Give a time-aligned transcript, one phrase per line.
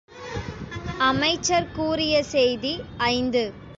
[0.99, 2.73] அமைச்சர் கூறிய செய்தி
[2.97, 3.43] ஐந்து.